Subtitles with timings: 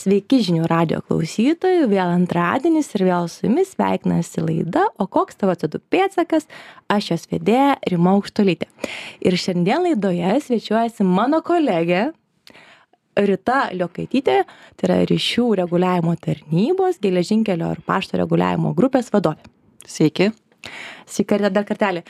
[0.00, 5.52] Sveiki žinių radio klausytojų, vėl antradienis ir vėl su jumis sveikinasi laida, o koks tavo
[5.58, 6.46] CO2 pėtsakas,
[6.88, 8.70] aš jos vedėja Rima Aukštolytė.
[9.20, 12.06] Ir šiandien laidoje svečiuojasi mano kolegė
[13.18, 14.38] Rita Liokaitytė,
[14.80, 19.52] tai yra ryšių reguliavimo tarnybos, geležinkelio ir pašto reguliavimo grupės vadovė.
[19.84, 20.30] Sveiki.
[21.10, 22.06] Sveiki, dar kartelį.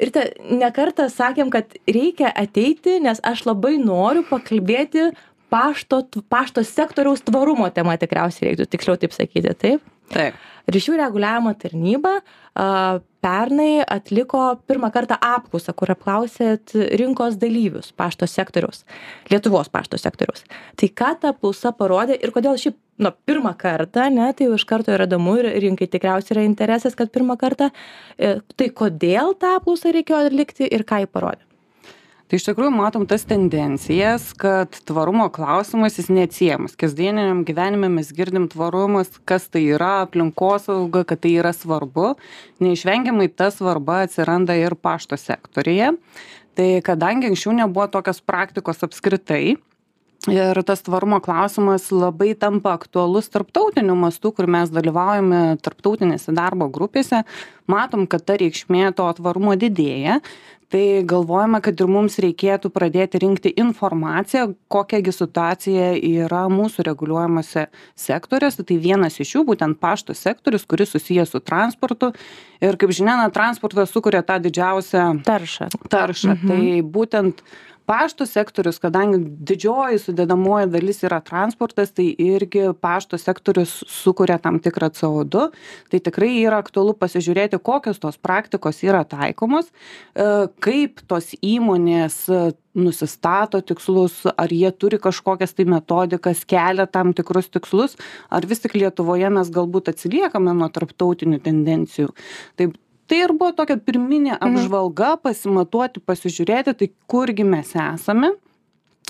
[0.00, 5.10] Ir te, nekartą sakėm, kad reikia ateiti, nes aš labai noriu pakalbėti
[5.50, 9.84] pašto pašto sektoriaus tvarumo tema tikriausiai reiktų tiksliau taip sakyti taip?
[10.10, 10.38] Taip.
[10.70, 18.84] Ryšių reguliavimo tarnyba a, pernai atliko pirmą kartą apklausą kur apklausėt rinkos dalyvius pašto sektoriaus
[19.30, 20.44] lietuvos pašto sektoriaus.
[20.78, 24.66] Tai ką ta apklausa parodė ir kodėl šiaip na pirmą kartą ane tai jau iš
[24.68, 29.56] karto yra įdomu ir rinkai tikriausiai yra interesas kad pirmą kartą e, tai kodėl tą
[29.60, 31.49] apklausą reikėjo atlikti ir ką ji parodė
[32.30, 36.76] tai iš tikrųjų matom tas tendencijas kad tvarumo klausimas jis neatsiejamas.
[36.78, 42.12] Kasdieniniam gyvenime mes girdim tvarumas kas tai yra aplinkosauga kad tai yra svarbu.
[42.62, 45.96] Neišvengiamai ta svarba atsiranda ir pašto sektoriuje.
[46.54, 49.56] Tai kadangi anksčiau nebuvo tokios praktikos apskritai
[50.28, 57.22] ir tas tvarumo klausimas labai tampa aktualus tarptautiniu mastu kur mes dalyvaujame tarptautinėse darbo grupėse.
[57.70, 60.20] Matom kad ta reikšmė to tvarumo didėja.
[60.70, 67.64] Tai galvojame kad ir mums reikėtų pradėti rinkti informaciją kokia gi situacija yra mūsų reguliuojamuose
[67.98, 68.62] sektoriuose.
[68.68, 72.12] Tai vienas iš jų būtent pašto sektorius kuris susijęs su transportu.
[72.62, 75.72] Ir kaip žinia na transportas sukuria tą didžiausią taršą.
[75.90, 76.36] taršą.
[76.36, 76.46] Mhm.
[76.52, 77.42] tai būtent
[77.90, 79.18] pašto sektorius kadangi
[79.50, 85.48] didžioji sudedamoji dalis yra transportas tai irgi pašto sektorius sukuria tam tikrą co du.
[85.90, 90.28] Tai tikrai yra aktualu pasižiūrėti kokios tos praktikos yra taikomos e,
[90.62, 92.20] kaip tos įmonės
[92.78, 97.98] nusistato tikslus ar jie turi kažkokias tai metodikas kelia tam tikrus tikslus
[98.30, 102.14] ar vis tik lietuvoje mes galbūt atsiliekame nuo tarptautinių tendencijų.
[102.54, 102.70] Tai
[103.10, 104.42] tai ir buvo tokia pirminė mhm.
[104.46, 108.34] apžvalga pasimatuoti pasižiūrėti tai kurgi mes esame.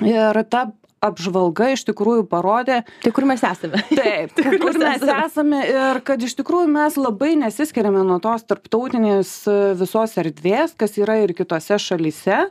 [0.00, 0.71] Ir ta
[1.05, 3.81] apžvalga iš tikrųjų parodė tai kur mes esame?
[4.00, 9.33] Taip kur, kur mes esame ir kad iš tikrųjų mes labai nesiskiriame nuo tos tarptautinės
[9.81, 12.43] visos erdvės kas yra ir kitose šalyse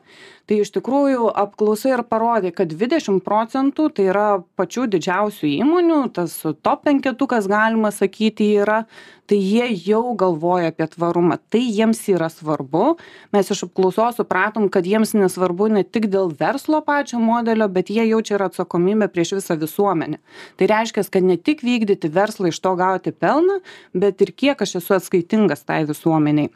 [0.50, 4.28] tai iš tikrųjų apklausa ir parodė kad dvidešim procentų tai yra
[4.58, 6.34] pačių didžiausių įmonių tas
[6.66, 8.84] top penketukas galima sakyti yra
[9.30, 11.38] tai jie jau galvoja apie tvarumą.
[11.54, 12.96] Tai jiems yra svarbu.
[13.36, 18.08] Mes iš apklausos supratom kad jiems nesvarbu ne tik dėl verslo pačio modelio bet jie
[18.10, 20.18] jaučia ir atsakomybę prieš visą visuomenę.
[20.58, 23.60] Tai reiškias kad ne tik vykdyti verslą iš to gauti pelną
[23.94, 26.50] bet ir kiek aš esu atskaitingas tai visuomenei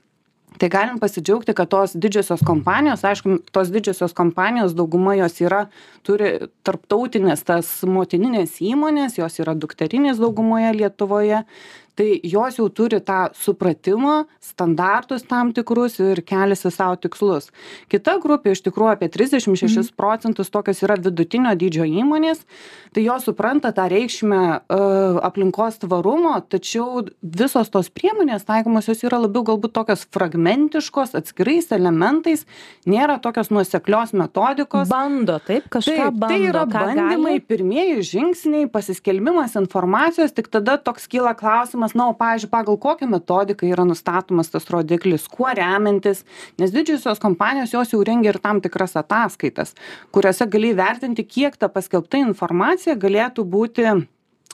[0.60, 5.64] tai galim pasidžiaugti kad tos didžiosios kompanijos aišku tos didžiosios kompanijos dauguma jos yra
[6.06, 11.44] turi tarptautines tas motinines įmones jos yra dukterinės daugumoje lietuvoje
[11.96, 17.52] tai jos jau turi tą supratimą standartus tam tikrus ir keliasi sau tikslus.
[17.92, 19.98] Kita grupė iš tikrųjų apie trisdešim šešis mhm.
[20.00, 22.44] procentus tokios yra vidutinio dydžio įmonės.
[22.94, 24.80] Tai jos supranta tą reikšmę e,
[25.30, 32.46] aplinkos tvarumo tačiau visos tos priemonės taikomos jos yra labiau galbūt tokios fragmentiškos atskirais elementais
[32.90, 34.90] nėra tokios nuoseklios metodikos.
[34.92, 41.10] Bando taip kažką taip bando tai yra bandymai pirmieji žingsniai pasiskelbimas informacijos tik tada toks
[41.10, 46.24] kyla klausimas klausimas na o pavyzdžiui pagal kokią metodiką yra nustatomas tas rodiklis kuo remiantis
[46.60, 49.76] nes didžiosios kompanijos jos jau rengia ir tam tikras ataskaitas
[50.16, 53.90] kuriose gali įvertinti kiek ta paskelbta informacija galėtų būti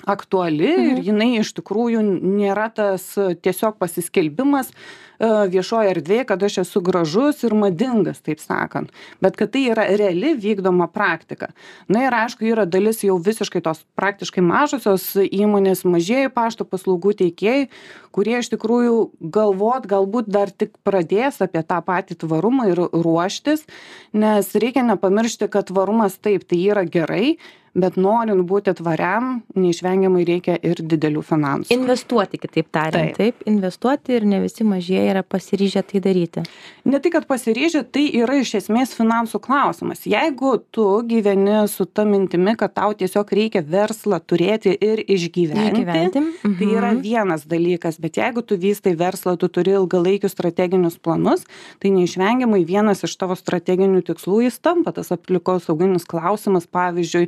[0.06, 1.04] aktuali ir mhm.
[1.10, 4.72] jinai iš tikrųjų nėra tas tiesiog pasiskelbimas
[5.20, 9.84] E, viešoj erdvėj kad aš esu gražus ir madingas taip sakant bet kad tai yra
[10.00, 11.50] reali vykdoma praktika
[11.92, 17.68] na ir aišku yra dalis jau visiškai tos praktiškai mažosios įmonės mažieji pašto paslaugų teikėjai
[18.16, 18.96] kurie iš tikrųjų
[19.36, 23.68] galvot galbūt dar tik pradės apie tą patį tvarumą ir ruoštis
[24.16, 27.36] nes reikia nepamiršti kad tvarumas taip tai yra gerai
[27.74, 31.74] bet norint būti tvariam neišvengiamai reikia ir didelių finansų.
[31.76, 33.16] Investuoti kitaip tariant.
[33.18, 33.44] Taip.
[33.50, 36.44] Investuoti ir ne visi mažieji yra pasiryžę tai daryti.
[36.90, 40.06] Ne tai kad pasiryžę tai yra iš esmės finansų klausimas.
[40.10, 46.56] Jeigu tu gyveni su ta mintimi kad tau tiesiog reikia verslą turėti ir išgyventi mhm.
[46.60, 48.00] tai yra vienas dalykas.
[48.02, 51.46] Bet jeigu tu vystai verslą tu turi ilgalaikius strateginius planus
[51.80, 56.68] tai neišvengiamai vienas iš tavo strateginių tikslų jis tampa tas aplinkosauginis klausimas.
[56.70, 57.28] Pavyzdžiui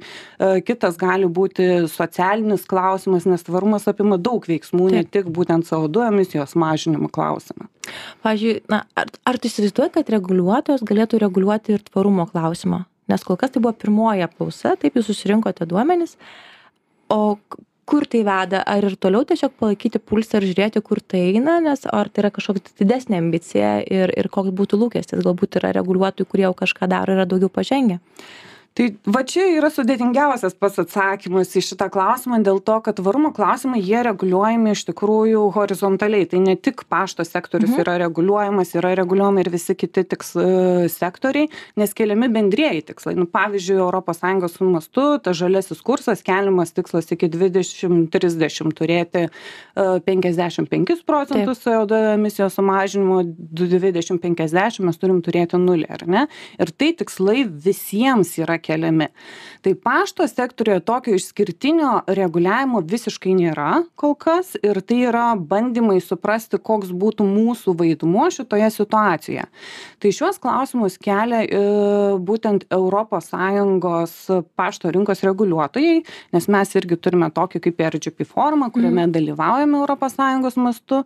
[0.66, 6.02] kitas gali būti socialinis klausimas nes tvarumas apima daug veiksmų ne tik būtent co du
[6.06, 7.68] emisijos mažinimo klausimą.
[8.26, 12.86] Pavyzdžiui na ar ar tu įsivaizduoji kad reguliuotojas galėtų reguliuoti ir tvarumo klausimą?
[13.12, 16.18] Nes kol kas tai buvo pirmoji apklausa taip jūs susirinkote duomenis.
[17.12, 17.38] O
[17.86, 18.64] kur tai veda?
[18.66, 22.32] Ar ir toliau tiesiog palaikyti pulsą ir žiūrėti kur tai eina nes ar tai yra
[22.34, 25.22] kažkokia didesnė ambicija ir ir koks būtų lūkestis?
[25.22, 28.00] Galbūt yra reguliuotojų kurie jau kažką daro yra daugiau pažengę
[28.74, 33.82] tai va čia yra sudėtingiausias pats atsakymas į šitą klausimą dėl to kad tvarumo klausimai
[33.84, 36.30] jie reguliuojami iš tikrųjų horizontaliai.
[36.32, 37.82] Tai ne tik pašto sektorius Mhm.
[37.84, 43.16] yra reguliuojamas yra reguliuojami ir visi kiti tiks e, sektoriai nes keliami bendrieji tikslai.
[43.20, 49.30] Nu pavyzdžiui europos sąjungos mastu tas žaliasis kursas keliamas tikslas iki dvidešim trisdešim turėti e,
[50.08, 56.26] penkiasdešim penkis procentus co du emisijos sumažinimo dvidešim penkiasdešim mes turim turėti nulį ar ne?
[56.62, 59.10] Ir tai tikslai visiems yra keliami.
[59.62, 66.60] Tai pašto sektoriuje tokio išskirtinio reguliavimo visiškai nėra kol kas ir tai yra bandymai suprasti
[66.62, 69.48] koks būtų mūsų vaidmuo šitoje situacijoje.
[70.02, 71.62] Tai šiuos klausimus kelia e,
[72.22, 72.68] būtent
[73.22, 74.14] sąjungos
[74.58, 76.02] pašto rinkos reguliuotojai
[76.34, 81.04] nes mes irgi turime tokį kaip rgp forumą kuriame dalyvaujame europos sąjungos mastu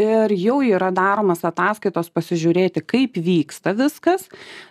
[0.00, 4.28] ir jau yra daromos ataskaitos pasižiūrėti kaip vyksta viskas.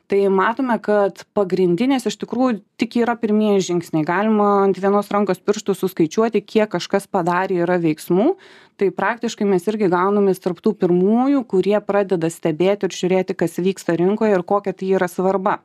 [0.09, 4.05] Tai matome kad pagrindinės iš tikrųjų tik yra pirmieji žingsniai.
[4.07, 8.33] Galima ant vienos rankos pirštų suskaičiuoti kiek kažkas padarė yra veiksmų.
[8.79, 13.97] Tai praktiškai mes irgi gaunamės tarp tų pirmųjų kurie pradeda stebėti ir žiūrėti kas vyksta
[13.99, 15.59] rinkoje ir kokia tai yra svarba.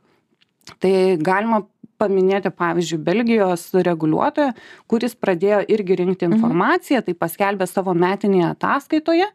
[0.80, 1.64] Tai galima
[2.00, 4.54] paminėti pavyzdžiui belgijos reguliuotoją
[4.90, 9.28] kuris pradėjo irgi rinkti informaciją tai paskelbė savo metinėje ataskaitoje.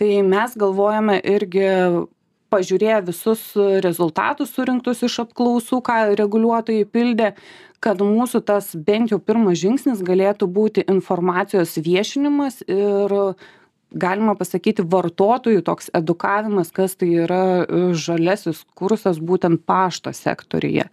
[0.00, 1.68] Tai mes galvojame irgi
[2.52, 3.42] pažiūrėję visus
[3.86, 7.32] rezultatus surinktus iš apklausų ką reguliuotojai pildė
[7.82, 13.16] kad mūsų tas bent jau pirmas žingsnis galėtų būti informacijos viešinimas ir
[13.94, 20.88] galima pasakyti vartotojų toks edukavimas kas tai yra e, žaliasis kursas būtent pašto sektoriuje.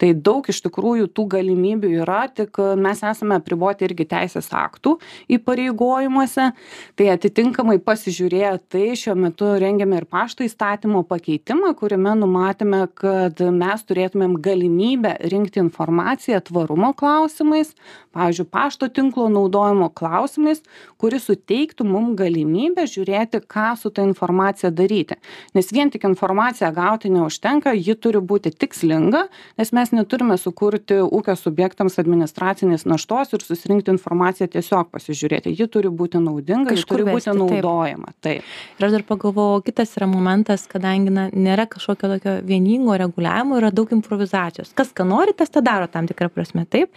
[0.00, 4.96] Tai daug iš tikrųjų tų galimybių yra tik e, mes esame apriboti irgi teisės aktų
[5.38, 6.50] įpareigojimuose.
[6.98, 13.86] Tai atitinkamai pasižiūrėję tai šiuo metu rengiame ir pašto įstatymo pakeitimą kuriame numatėme kad mes
[13.88, 17.74] turėtumėm galimybę rinkti informaciją tvarumo klausimais
[18.14, 20.62] pavyzdžiui pašto tinklo naudojimo klausimais
[21.00, 25.16] kuri suteiktų mum galimybę žiūrėti ką su ta informacija daryti.
[25.54, 29.26] Nes vien tik informaciją gauti neužtenka ji turi būti tikslinga
[29.58, 35.54] nes mes neturime sukurti ūkio subjektams administracinės naštos ir susirinkti informaciją tiesiog pasižiūrėti.
[35.54, 38.14] Ji turi būti naudinga ji turi būti naudojama.
[38.24, 38.46] Taip.
[38.78, 43.72] Ir aš dar pagalvojau kitas yra momentas kadangi na nėra kažkokio tokio vieningo reguliavimo yra
[43.74, 44.74] daug improvizacijos.
[44.76, 46.92] Kas ką nori tas tą daro tam tikra prasme taip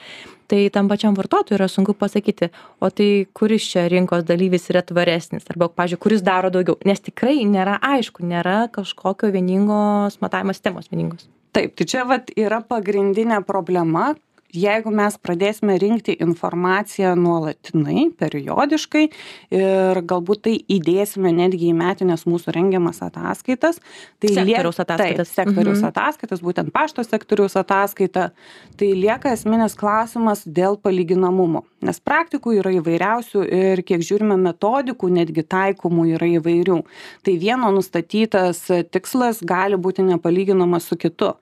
[0.47, 2.49] tai tam pačiam vartotojui yra sunku pasakyti
[2.81, 5.47] o tai kuris čia rinkos dalyvis yra tvaresnis?
[5.51, 6.77] Arba pavyzdžiui kuris daro daugiau?
[6.88, 11.27] Nes tikrai nėra aišku nėra kažkokio vieningos matavimo sistemos vieningos.
[11.55, 14.13] Taip tai čia vat yra pagrindinė problema
[14.53, 19.03] jeigu mes pradėsime rinkti informaciją nuolatinai periodiškai
[19.51, 23.81] ir galbūt tai įdėsime netgi į metines mūsų rengiamas ataskaitas
[24.19, 25.33] tai Sektoriaus ataskaitas.
[25.33, 25.89] taip sektoriaus Mhm.
[25.91, 28.29] ataskaitas būtent pašto sektoriaus ataskaita
[28.77, 35.44] tai lieka esminis klausimas dėl palyginamumo nes praktikų yra įvairiausių ir kiek žiūrime metodikų netgi
[35.44, 36.83] taikomų yra įvairių
[37.23, 41.35] tai vieno nustatytas tikslas gali būti nepalyginamas su kitu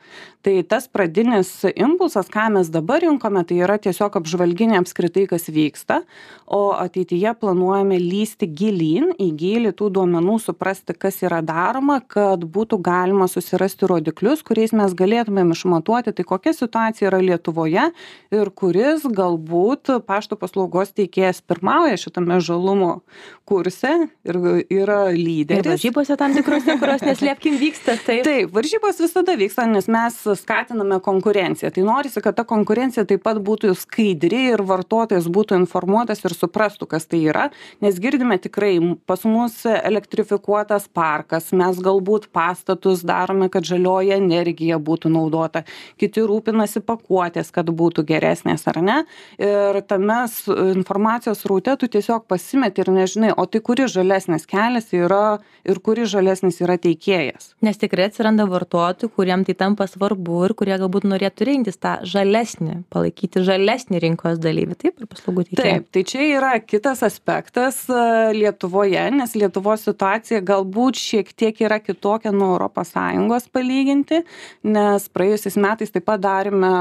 [0.43, 6.01] tai tas pradinis impulsas ką mes dabar rinkome tai yra tiesiog apžvalginė apskritai kas vyksta
[6.45, 12.81] o ateityje planuojame lįsti gilyn į gylį tų duomenų suprasti kas yra daroma kad būtų
[12.85, 17.89] galima susirasti rodiklius kuriais mes galėtumėm išmatuoti tai kokia situacija yra lietuvoje
[18.35, 22.99] ir kuris galbūt pašto paslaugos teikėjas pirmauja šitame žalumo
[23.45, 23.93] kurse
[24.25, 24.41] ir
[24.73, 28.23] yra ir lyderis varžybose tam tikrose kurios neslėpkim vyksta taip.
[28.25, 31.71] Taip varžybos visada vyksta nes mes skatiname konkurenciją.
[31.75, 36.87] Tai norisi kad ta konkurencija taip pat būtų skaidri ir vartotojas būtų informuotas ir suprastų
[36.91, 37.49] kas tai yra
[37.81, 38.75] nes girdime tikrai
[39.09, 45.63] pas mus elektrifikuotas parkas mes galbūt pastatus darome kad žalioji energija būtų naudota
[46.01, 48.97] kiti rūpinasi pakuotės kad būtų geresnės ar ne?
[49.41, 54.91] Ir tame s- informacijos sraute tu tiesiog pasimeti ir nežinai o tai kuris žalesnis kelias
[54.93, 57.53] yra ir kuris žalesnis yra teikėjas?
[57.65, 62.74] Nes tikrai atsiranda vartotojų kuriem tai tampa svarbu ir kurie galbūt norėtų rinktis tą žalesnį
[62.93, 64.77] palaikyti žalesnį rinkos dalyvį.
[64.81, 70.41] Taip ir paslaugų teikėją taip tai čia yra kitas aspektas a, lietuvoje nes lietuvos situacija
[70.45, 74.23] galbūt šiek tiek yra kitokia nuo europos sąjungos palyginti
[74.67, 76.73] nes praėjusiais metais taip pat darėme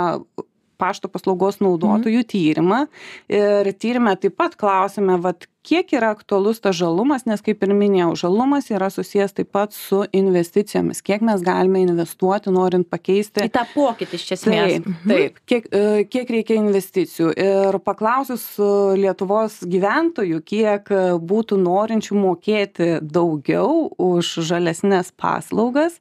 [0.80, 2.84] pašto paslaugos naudotojų tyrimą
[3.32, 8.12] ir tyrime taip pat klausėme vat kiek yra aktualus tas žalumas nes kaip ir minėjau
[8.24, 11.02] žalumas yra susijęs taip pat su investicijomis.
[11.04, 14.76] Kiek mes galime investuoti norint pakeisti į tą pokytį iš esmės.
[14.76, 15.40] taip taip.
[15.50, 17.32] Kiek e, kiek reikia investicijų?
[17.40, 20.92] Ir paklausus e, lietuvos gyventojų kiek
[21.24, 25.98] būtų norinčių mokėti daugiau už žalesnes paslaugas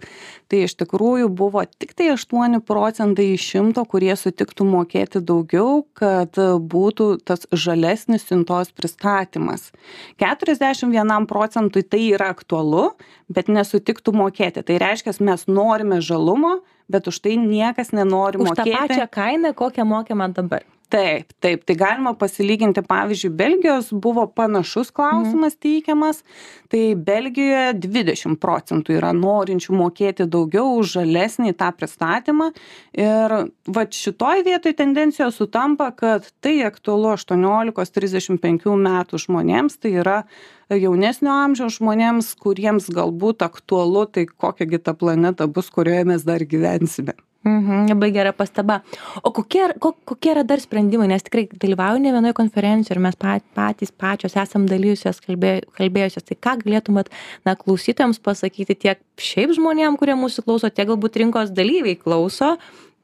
[0.53, 6.37] tai iš tikrųjų buvo tiktai aštuoni procentai iš šimto kurie sutiktų mokėti daugiau kad
[6.73, 9.71] būtų tas žalesnis siuntos pristatymas mokėjimas
[10.17, 12.93] keturiasdešim vienam procentui tai yra aktualu
[13.29, 14.63] bet nesutiktų mokėti.
[14.63, 18.77] Tai reiškias mes norime žalumo bet už tai niekas nenori už tą mokėti.
[18.77, 20.63] pačią kainą kokią mokame dabar
[20.93, 21.63] taip taip.
[21.67, 26.21] Tai galima pasilyginti pavyzdžiui belgijos buvo panašus klausimas teikiamas.
[26.71, 32.51] Tai belgijoje dvidešim procentų yra norinčių mokėti daugiau už žalesnį tą pristatymą.
[32.97, 33.35] Ir
[33.77, 39.79] vat šitoj vietoj tendencijos sutampa kad tai aktualu aštuoniolikos trisdešim penkių metų žmonėms.
[39.81, 40.17] Tai yra
[40.69, 46.45] jaunesnio amžiaus žmonėms kuriems galbūt aktualu tai kokia gi ta planeta bus kurioje mes dar
[46.45, 48.79] gyvensime Mhm, labai gera pastaba.
[49.19, 53.17] O kokie, ko, kokie yra dar sprendimai, nes tikrai dalyvauju ne vienoje konferencijoje ir mes
[53.19, 56.23] pat, patys pačios esam dalyjusios, kalbė, kalbėjusios.
[56.29, 57.11] Tai ką galėtumėt,
[57.43, 62.55] na, klausytojams pasakyti tiek šiaip žmonėm, kurie mūsų klauso, tiek galbūt rinkos dalyviai klauso.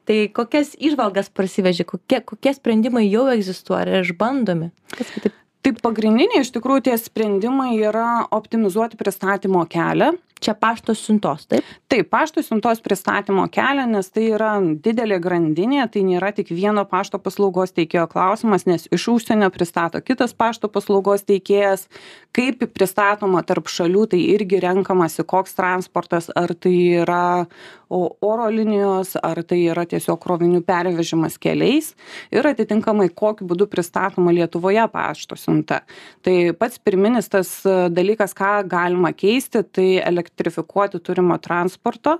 [0.07, 4.71] Tai kokias išvalgas prasiveži, kokie, kokie sprendimai jau egzistuoja, ar išbandomi?
[4.95, 5.35] Kas kitaip?
[5.59, 11.65] Tai pagrindiniai iš tikrųjų tie sprendimai yra optimizuoti pristatymo kelią, čia pašto siuntos taip?
[11.91, 17.19] Taip pašto siuntos pristatymo kelią nes tai yra didelė grandinė tai nėra tik vieno pašto
[17.21, 21.87] paslaugos teikėjo klausimas nes iš užsienio pristato kitas pašto paslaugos teikėjas.
[22.35, 27.47] Kaip pristatoma tarp šalių tai irgi renkamasi koks transportas ar tai yra
[27.89, 31.95] o oro linijos ar tai yra tiesiog krovinių pervežimas keliais
[32.29, 35.81] ir atitinkamai kokiu būdu pristatoma lietuvoje pašto siunta.
[36.21, 42.19] Tai pats pirminis tas dalykas ką galima keisti tai elek elektrifikuoti turimo transporto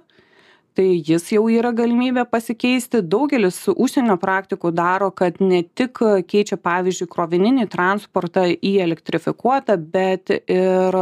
[0.77, 5.99] tai jis jau yra galimybė pasikeisti daugelis užsienio praktikų daro kad ne tik
[6.29, 10.99] keičia pavyzdžiui krovininį transportą į elektrifikuotą bet ir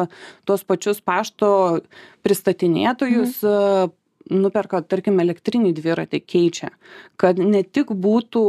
[0.48, 1.82] tuos pačius pašto
[2.26, 3.94] pristatinėtojus mhm.
[4.40, 6.72] nuperka tarkim elektrinį dviratį keičia
[7.18, 8.48] kad ne tik būtų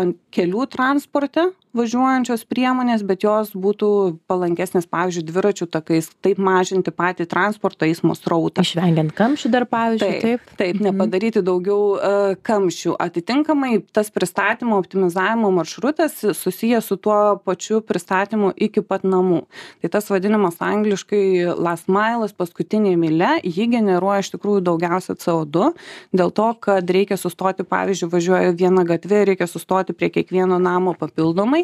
[0.00, 3.88] ant kelių transporte važiuojančios priemonės bet jos būtų
[4.30, 8.62] palankesnės pavyzdžiui dviračių takais taip mažinti patį transporto eismo srautą.
[8.62, 10.76] Išvengiant kamščių dar pavyzdžiui taip taip?
[10.78, 10.84] Mhm.
[10.86, 12.12] nepadaryti daugiau e,
[12.46, 12.94] kamščių.
[13.04, 19.42] Atitinkamai tas pristatymo optimizavimo maršrutas susijęs su tuo pačiu pristatymu iki pat namų.
[19.82, 25.72] Tai tas vadinamas angliškai last mailas paskutinė mylia ji generuoja iš tikrųjų daugiausia co du.
[26.14, 31.63] Dėl to kad reikia sustoti pavyzdžiui važiuoju viena gatve reikia sustoti prie kiekvieno namo papildomai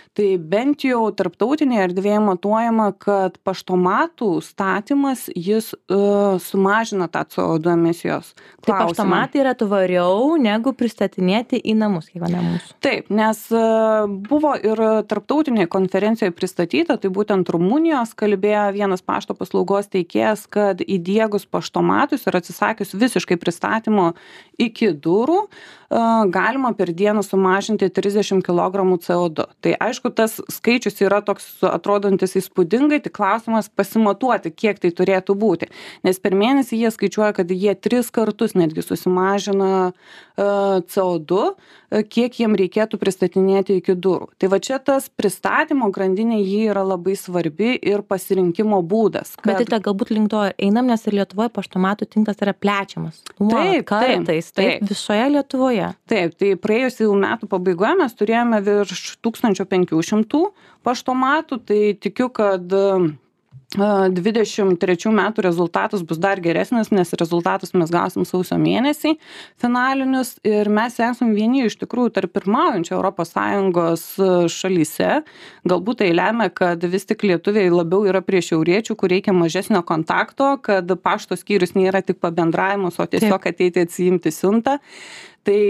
[0.17, 5.99] tai bent jau tarptautinėje erdvėje matuojama kad paštomatų statymas jis e,
[6.43, 8.33] sumažina tą co du emisijos
[8.65, 12.75] tai paštomatai yra tvariau negu pristatinėti į namus kiekvienam mūsų.
[12.83, 13.63] Taip nes e,
[14.27, 21.47] buvo ir tarptautinėj konferencijoj pristatyta tai būtent rumunijos kalbėjo vienas pašto paslaugos teikėjas kad įdiegus
[21.47, 24.11] paštomatus ir atsisakius visiškai pristatymo
[24.59, 25.47] iki durų e,
[26.35, 29.47] galima per dieną sumažinti trisdešim kilogramų co du.
[29.63, 35.69] Tai aišku tas skaičius yra toks atrodantis įspūdingai tik klausimas pasimatuoti kiek tai turėtų būti.
[36.07, 39.91] Nes per mėnesį jie skaičiuoja kad jie tris kartus netgi susimažina e,
[40.81, 41.43] co du
[41.91, 44.31] e, kiek jiem reikėtų pristatinėti iki durų.
[44.41, 49.71] Tai va čia tas pristatymo grandinė ji yra labai svarbi ir pasirinkimo būdas bet kad
[49.71, 53.21] tai galbūt link to einam nes ir lietuvoj paštomatų tinklas yra plečiamas.
[53.39, 54.89] Nuolat kartais taip taip.
[54.89, 55.89] visoje lietuvoje.
[56.11, 60.45] Taip tai praėjusių metų pabaigoje mes turėjome virš tūkstančio penkių šimtų
[60.87, 62.71] paštomatų tai tikiu kad
[64.11, 69.13] dvidešim trečių metų rezultatas bus dar geresnis nes rezultatus mes gausim sausio mėnesį
[69.61, 74.03] finalinius ir mes esam vieni iš tikrųjų tarp pirmaujančių europos sąjungos
[74.51, 75.21] šalyse.
[75.63, 80.57] Galbūt tai lemia kad vis tik lietuviai labiau yra prie šiauriečių kur reikia mažesnio kontakto
[80.61, 84.81] kad pašto skyrius nėra tik pabendravimas o tiesiog ateiti atsiimti siuntą.
[85.47, 85.61] Tai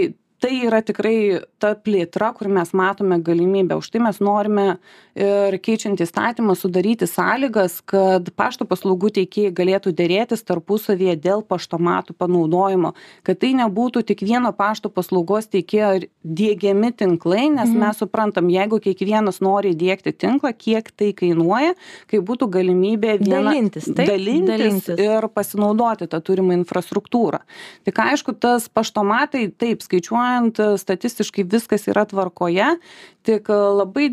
[0.42, 3.78] tai yra tikrai ta plėtra kur mes matome galimybę.
[3.78, 4.66] Už tai mes norime
[5.14, 12.94] ir keičiant įstatymą sudaryti sąlygas kad pašto paslaugų teikėjai galėtų derėtis tarpusavyje dėl paštomatų panaudojimo.
[13.26, 19.40] Kad tai nebūtų tik vieno pašto paslaugos teikėjo diegiami tinklai nes mes suprantam jeigu kiekvienas
[19.44, 21.76] nori įdiegti tinklą kiek tai kainuoja
[22.10, 24.08] kai būtų galimybė viena Dalintis, taip?
[24.08, 27.42] dalintis ir pasinaudoti tą turimą infrastruktūrą.
[27.86, 29.84] Tik aišku tas paštomatai taip
[30.32, 32.64] skaičiuojant statistiškai viskas yra tvarkoje
[33.24, 34.08] tik labai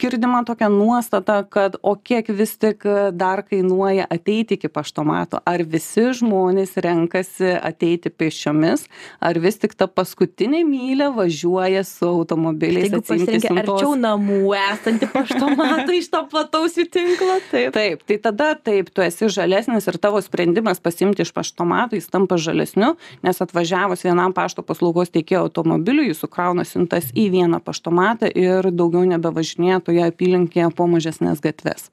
[0.00, 5.42] girdima tokia nuostata kad o kiek vis tik dar kainuoja ateiti iki paštomato?
[5.46, 8.86] Ar visi žmonės renkasi ateiti pėsčiomis?
[9.20, 13.82] Ar vis tik ta paskutinė mylia važiuoja su automobiliais atsiimti siuntos?
[13.82, 17.72] arčiau namų esantį paštomatą iš to plataus jų tinklo, taip.
[17.76, 22.38] Taip, tai tada taip, tu esi žalesnis ir tavo sprendimas pasimti iš paštomato, jis tampa
[22.40, 22.94] žalesniu,
[23.24, 29.06] nes atvažiavus vienam pašto paslaugos teikėjo automobiliu, jis sukrauna siuntas į vieną paštomatą ir daugiau
[29.08, 31.88] nebevažinėja toje apylinkėje po mažesnės gatves.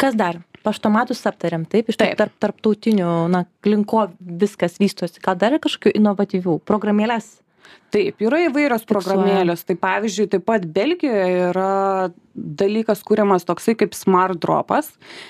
[0.00, 0.42] Kas dar?
[0.64, 2.16] Paštomatus aptariam, taip, iš Taip.
[2.16, 5.20] tarp, tarptautinių, na, linko viskas vystosi.
[5.20, 7.34] Gal dar kažkokių inovatyvių programėlės?
[7.92, 9.02] Taip, yra įvairios Fiksuoja.
[9.04, 9.66] programėlės.
[9.68, 11.68] Tai pavyzdžiui, taip pat Belgijoje yra
[12.34, 14.88] dalykas kuriamas toksai kaip Smart Dropas.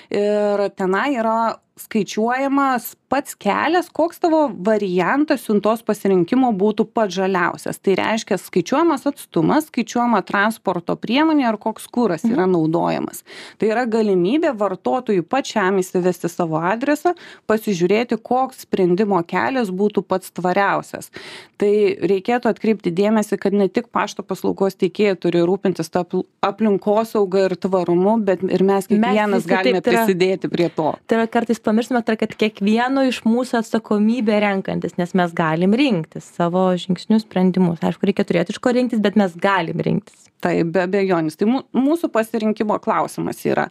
[0.09, 7.77] Ir tenai yra skaičiuojamas pats kelias, koks tavo variantas siuntos pasirinkimo būtų pats žaliausias.
[7.83, 13.25] Tai reiškia skaičiuojamas atstumas, skaičiuojama transporto priemonė ar koks kūras yra naudojamas.
[13.59, 17.13] Tai yra galimybė vartotojui pačiam įsivesti savo adresą,
[17.51, 21.11] pasižiūrėti, koks sprendimo kelias būtų pats tvariausias.
[21.59, 21.71] Tai
[22.07, 27.57] reikėtų atkreipti dėmesį, kad ne tik pašto paslaugos teikėjai turi rūpintis tą apl- aplinkosauga ir
[27.59, 30.95] tvarumu, bet ir mes kiekvienas galime tai prisidėti prie to.
[31.07, 36.27] Tai yra kartais pamirštame, tai kad kiekvieno iš mūsų atsakomybė renkantis, nes mes galim rinktis
[36.37, 37.81] savo žingsnius, sprendimus.
[37.85, 40.29] Aišku, reikia turėti iš ko rinktis, bet mes galim rinktis.
[40.45, 41.37] Tai be abejonės.
[41.39, 43.69] Tai mū- mūsų pasirinkimo klausimas yra.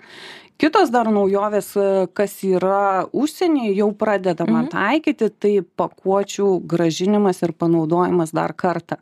[0.55, 1.73] Kitos dar naujovės,
[2.15, 4.69] kas yra užsienyje, jau pradedama Mhm.
[4.71, 8.97] taikyti, tai pakuočių gražinimas ir panaudojimas dar kartą.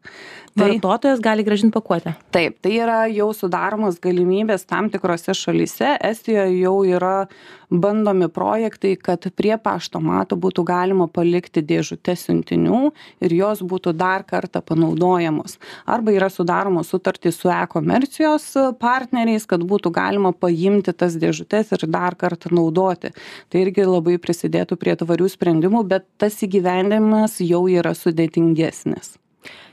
[0.57, 2.15] Tai, Vartotojas gali gražinti pakuotę.
[2.33, 5.99] taip, tai yra jau sudaromos galimybės tam tikrose šalyse.
[6.01, 7.29] Estijoje jau yra
[7.73, 12.81] bandomi projektai, kad prie paštomato būtų galima palikti dėžutę siuntinių
[13.25, 15.59] ir jos būtų dar kartą panaudojamos.
[15.87, 18.51] Arba yra sudaromos sutartys su e-komercijos
[18.83, 23.13] partneriais, kad būtų galima paimti tas dėžutės ir dar kartą naudoti.
[23.49, 29.17] Tai irgi labai prisidėtų prie tvarių sprendimų, bet tas įgyvendimas jau yra sudėtingesnis.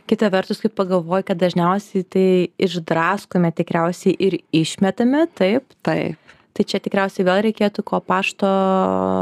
[0.09, 5.69] Kita vertus, kaip pagalvoju, kad dažniausiai tai išdraskome tikriausiai ir išmetame, taip.
[5.85, 6.38] Taip.
[6.59, 8.47] Tai čia tikriausiai vėl reikėtų ko pašto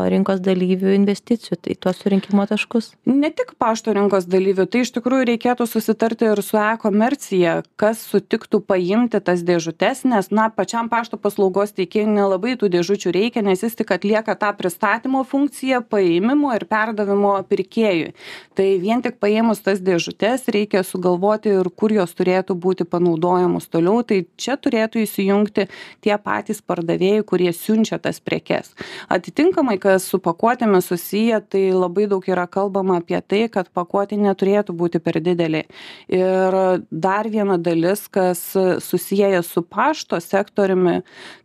[0.10, 2.88] rinkos dalyvių investicijų, tai tuos surinkimo taškus.
[3.06, 8.64] Ne tik pašto rinkos dalyvių, tai iš tikrųjų reikėtų susitarti ir su e-komercija, kas sutiktų
[8.66, 13.78] paimti tas dėžutes, nes, na, pačiam pašto paslaugos teikėjui nelabai tų dėžučių reikia, nes jis
[13.84, 18.16] tik atlieka tą pristatymo funkciją, paėmimo ir perdavimo pirkėjui.
[18.58, 24.02] Tai vien tik paėmus tas dėžutes reikia sugalvoti ir kur jos turėtų būti panaudojamos toliau,
[24.02, 25.70] tai čia turėtų įsijungti
[26.02, 28.74] tie patys pardavėjai, kurie siunčia tas prekes.
[29.14, 34.76] Atitinkamai, kas su pakuotėmis susiję, tai labai daug yra kalbama apie tai, kad pakuotė neturėtų
[34.80, 35.66] būti per didelė.
[36.10, 36.58] Ir
[36.92, 38.42] dar viena dalis, kas
[38.84, 41.02] susiję su pašto sektoriumi,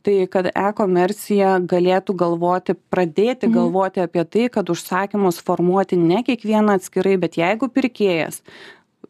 [0.07, 3.55] tai kad e-komercija galėtų galvoti, pradėti Mhm.
[3.59, 8.43] galvoti apie tai, kad užsakymus formuoti ne kiekvieną atskirai, bet jeigu pirkėjas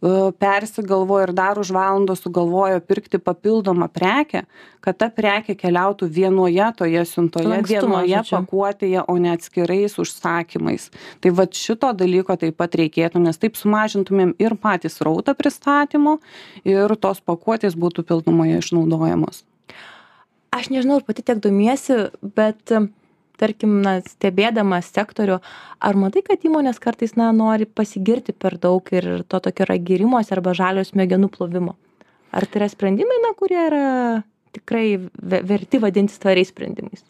[0.03, 4.43] e, persigalvojo ir dar už valandos sugalvojo pirkti papildomą prekę,
[4.83, 10.91] kad ta prekė keliautų vienoje toje siuntoje, vienoje pakuotėje, o ne atskirais užsakymais.
[11.23, 16.19] Tai va šito dalyko taip pat reikėtų, nes taip sumažintumėm ir patys rautą pristatymo,
[16.67, 19.45] ir tos pakuotės būtų pilnumoje išnaudojamos.
[20.53, 22.75] Aš nežinau, ar pati tiek domiesi, bet
[23.43, 25.39] tarkim, na, stebėdamas sektorių,
[25.83, 30.33] ar matai, kad įmonės kartais, na, nori pasigirti per daug ir to tokio yra gyrimos
[30.35, 31.77] arba žalio smegenų plovimo?
[32.33, 33.87] Ar tai yra sprendimai, na, kurie yra
[34.57, 37.05] tikrai ve- verti vadinti tvariais sprendimais?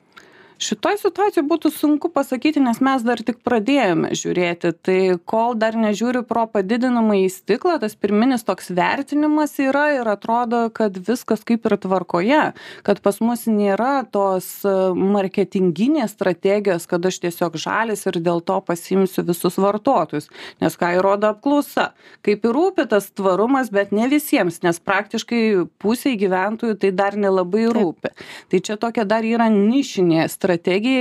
[0.63, 4.71] Šitoj situacijoj būtų sunku pasakyti, nes mes dar tik pradėjome žiūrėti.
[4.87, 10.69] Tai kol dar nežiūriu pro padidinamą į stiklą, tas pirminis toks vertinimas yra ir atrodo,
[10.71, 12.43] kad viskas kaip ir tvarkoje,
[12.87, 18.61] kad pas mus nėra tos e, marketinginės strategijos, kad aš tiesiog žalis ir dėl to
[18.63, 20.31] pasimsiu visus vartotojus.
[20.63, 21.89] Nes ką įrodo apklausa,
[22.23, 25.43] kaip ir rūpi tas tvarumas, bet ne visiems, nes praktiškai
[25.83, 28.15] pusiai gyventojų tai dar nelabai rūpi.
[28.53, 30.52] Tai čia tokia dar yra nišinė strategija,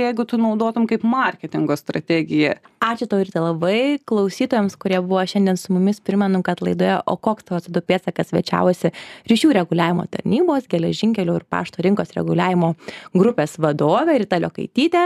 [0.08, 2.54] jeigu tu naudotum kaip marketingo strategiją.
[2.82, 3.98] Ačiū tau ir tai labai.
[4.08, 8.90] Klausytojams, kurie buvo šiandien su mumis, primenu, kad laidoje O koks tavo atsidų pėtsakas svečiavosi
[9.30, 12.72] ryšių reguliavimo tarnybos, geležinkelių ir pašto rinkos reguliavimo
[13.14, 15.04] grupės vadovė Rita Liokaitytė.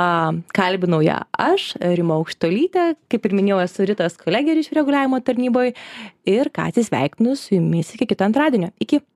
[0.00, 0.06] A,
[0.56, 5.74] Kalbinau ją aš, Rima Aukštolytė, kaip ir minėjau, esu Ritos kolegė ryšių reguliavimo tarnyboje
[6.30, 8.72] ir ką atsisveikinu su jumis iki kito antradienio.
[8.80, 9.02] Iki.